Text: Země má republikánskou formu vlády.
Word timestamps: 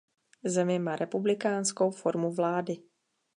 Země 0.45 0.79
má 0.79 0.95
republikánskou 0.95 1.91
formu 1.91 2.31
vlády. 2.31 2.83